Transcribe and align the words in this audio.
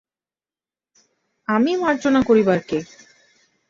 আমি 1.47 1.71
মার্জনা 1.75 2.21
করিবার 2.23 2.59
কে? 2.67 2.79